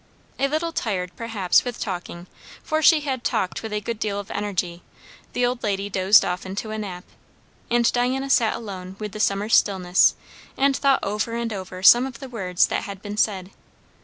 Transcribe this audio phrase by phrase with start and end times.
[0.39, 2.25] A little tired, perhaps, with talking,
[2.63, 4.81] for she had talked with a good deal of energy,
[5.33, 7.03] the old lady dozed off into a nap;
[7.69, 10.15] and Diana sat alone with the summer stillness,
[10.57, 13.51] and thought over and over some of the words that had been said.